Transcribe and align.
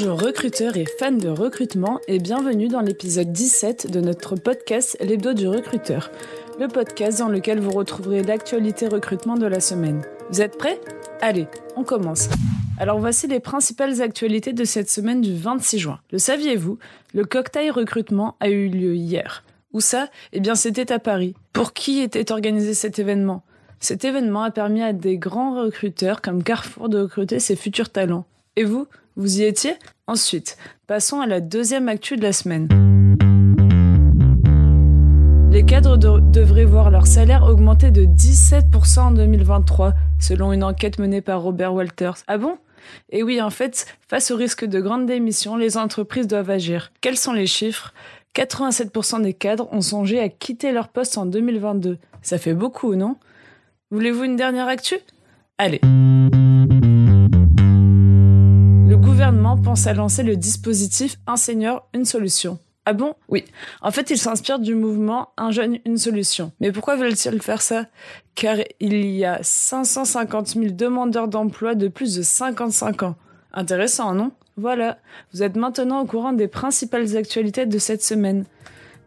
recruteurs 0.00 0.78
et 0.78 0.86
fans 0.98 1.12
de 1.12 1.28
recrutement 1.28 2.00
et 2.08 2.18
bienvenue 2.18 2.68
dans 2.68 2.80
l'épisode 2.80 3.30
17 3.30 3.90
de 3.90 4.00
notre 4.00 4.36
podcast 4.36 4.96
L'hebdo 5.02 5.34
du 5.34 5.46
recruteur, 5.46 6.10
le 6.58 6.66
podcast 6.66 7.18
dans 7.18 7.28
lequel 7.28 7.60
vous 7.60 7.72
retrouverez 7.72 8.22
l'actualité 8.22 8.88
recrutement 8.88 9.36
de 9.36 9.44
la 9.44 9.60
semaine. 9.60 10.00
Vous 10.30 10.40
êtes 10.40 10.56
prêts? 10.56 10.80
Allez, 11.20 11.46
on 11.76 11.84
commence. 11.84 12.30
Alors 12.78 13.00
voici 13.00 13.26
les 13.26 13.38
principales 13.38 14.00
actualités 14.00 14.54
de 14.54 14.64
cette 14.64 14.88
semaine 14.88 15.20
du 15.20 15.36
26 15.36 15.78
juin. 15.78 16.00
Le 16.10 16.16
saviez-vous? 16.16 16.78
Le 17.12 17.24
cocktail 17.26 17.70
recrutement 17.70 18.36
a 18.40 18.48
eu 18.48 18.68
lieu 18.68 18.94
hier. 18.94 19.44
Où 19.74 19.82
ça? 19.82 20.08
Eh 20.32 20.40
bien 20.40 20.54
c'était 20.54 20.90
à 20.90 21.00
Paris. 21.00 21.34
Pour 21.52 21.74
qui 21.74 22.00
était 22.00 22.32
organisé 22.32 22.72
cet 22.72 22.98
événement? 22.98 23.42
Cet 23.78 24.06
événement 24.06 24.42
a 24.42 24.50
permis 24.50 24.82
à 24.82 24.94
des 24.94 25.18
grands 25.18 25.60
recruteurs 25.60 26.22
comme 26.22 26.42
Carrefour 26.42 26.88
de 26.88 27.02
recruter 27.02 27.40
ses 27.40 27.56
futurs 27.56 27.90
talents. 27.90 28.24
Et 28.56 28.64
vous 28.64 28.86
vous 29.16 29.40
y 29.40 29.44
étiez 29.44 29.74
Ensuite, 30.06 30.56
passons 30.86 31.20
à 31.20 31.26
la 31.26 31.40
deuxième 31.40 31.88
actu 31.88 32.16
de 32.16 32.22
la 32.22 32.32
semaine. 32.32 32.68
Les 35.50 35.64
cadres 35.66 35.98
de- 35.98 36.18
devraient 36.20 36.64
voir 36.64 36.90
leur 36.90 37.06
salaire 37.06 37.44
augmenter 37.44 37.90
de 37.90 38.04
17% 38.04 38.98
en 39.00 39.10
2023, 39.10 39.92
selon 40.18 40.52
une 40.52 40.64
enquête 40.64 40.98
menée 40.98 41.20
par 41.20 41.42
Robert 41.42 41.74
Walters. 41.74 42.16
Ah 42.26 42.38
bon? 42.38 42.56
Et 43.10 43.22
oui, 43.22 43.40
en 43.40 43.50
fait, 43.50 43.86
face 44.08 44.30
au 44.30 44.36
risque 44.36 44.64
de 44.64 44.80
grande 44.80 45.06
démission, 45.06 45.56
les 45.56 45.76
entreprises 45.76 46.26
doivent 46.26 46.50
agir. 46.50 46.90
Quels 47.02 47.18
sont 47.18 47.32
les 47.34 47.46
chiffres? 47.46 47.92
87% 48.34 49.20
des 49.22 49.34
cadres 49.34 49.68
ont 49.72 49.82
songé 49.82 50.18
à 50.20 50.30
quitter 50.30 50.72
leur 50.72 50.88
poste 50.88 51.18
en 51.18 51.26
2022. 51.26 51.98
Ça 52.22 52.38
fait 52.38 52.54
beaucoup, 52.54 52.94
non? 52.96 53.16
Voulez-vous 53.90 54.24
une 54.24 54.36
dernière 54.36 54.68
actu? 54.68 54.96
Allez. 55.58 55.82
À 59.72 59.94
lancer 59.94 60.22
le 60.22 60.36
dispositif 60.36 61.16
Un 61.26 61.36
senior, 61.36 61.88
une 61.94 62.04
solution. 62.04 62.58
Ah 62.84 62.92
bon? 62.92 63.14
Oui. 63.28 63.44
En 63.80 63.90
fait, 63.90 64.10
il 64.10 64.18
s'inspire 64.18 64.58
du 64.58 64.74
mouvement 64.74 65.30
Un 65.38 65.50
jeune, 65.50 65.78
une 65.86 65.96
solution. 65.96 66.52
Mais 66.60 66.72
pourquoi 66.72 66.96
veulent-ils 66.96 67.40
faire 67.40 67.62
ça? 67.62 67.86
Car 68.34 68.58
il 68.80 69.06
y 69.06 69.24
a 69.24 69.38
550 69.42 70.48
000 70.48 70.66
demandeurs 70.72 71.28
d'emploi 71.28 71.74
de 71.74 71.88
plus 71.88 72.16
de 72.16 72.22
55 72.22 73.02
ans. 73.02 73.14
Intéressant, 73.54 74.12
non? 74.14 74.32
Voilà. 74.58 74.98
Vous 75.32 75.42
êtes 75.42 75.56
maintenant 75.56 76.02
au 76.02 76.06
courant 76.06 76.34
des 76.34 76.48
principales 76.48 77.16
actualités 77.16 77.64
de 77.64 77.78
cette 77.78 78.02
semaine. 78.02 78.44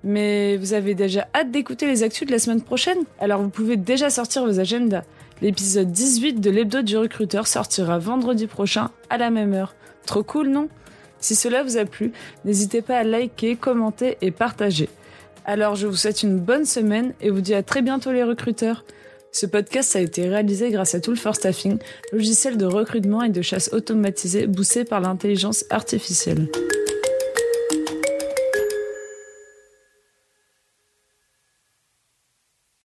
Mais 0.04 0.58
vous 0.58 0.74
avez 0.74 0.96
déjà 0.96 1.28
hâte 1.36 1.52
d'écouter 1.52 1.86
les 1.86 2.02
actus 2.02 2.26
de 2.26 2.32
la 2.32 2.40
semaine 2.40 2.62
prochaine? 2.62 3.04
Alors 3.20 3.42
vous 3.42 3.50
pouvez 3.50 3.78
déjà 3.78 4.10
sortir 4.10 4.44
vos 4.46 4.60
agendas. 4.60 5.04
L'épisode 5.42 5.92
18 5.92 6.40
de 6.40 6.50
l'hebdo 6.50 6.82
du 6.82 6.98
recruteur 6.98 7.48
sortira 7.48 8.00
vendredi 8.00 8.48
prochain 8.48 8.90
à 9.10 9.18
la 9.18 9.30
même 9.30 9.54
heure. 9.54 9.76
Trop 10.06 10.24
cool, 10.24 10.50
non? 10.50 10.70
Si 11.20 11.36
cela 11.36 11.64
vous 11.64 11.78
a 11.78 11.86
plu, 11.86 12.14
n'hésitez 12.46 12.82
pas 12.82 12.98
à 13.00 13.04
liker, 13.04 13.56
commenter 13.56 14.18
et 14.22 14.32
partager. 14.32 14.90
Alors 15.44 15.76
je 15.76 15.88
vous 15.88 15.96
souhaite 15.96 16.24
une 16.24 16.40
bonne 16.40 16.66
semaine 16.66 17.14
et 17.22 17.30
vous 17.30 17.42
dis 17.42 17.54
à 17.54 17.64
très 17.64 17.82
bientôt 17.82 18.12
les 18.12 18.24
recruteurs. 18.24 18.86
Ce 19.32 19.46
podcast 19.46 19.96
a 19.96 20.00
été 20.00 20.28
réalisé 20.30 20.72
grâce 20.72 20.96
à 20.96 21.02
Tool 21.02 21.18
for 21.18 21.36
Staffing, 21.36 21.78
logiciel 22.14 22.58
de 22.58 22.66
recrutement 22.66 23.22
et 23.22 23.30
de 23.30 23.42
chasse 23.42 23.70
automatisé 23.74 24.48
boosté 24.48 24.86
par 24.86 25.02
l'intelligence 25.02 25.66
artificielle. 25.70 26.48